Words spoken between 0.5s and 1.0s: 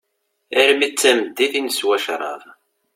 Armi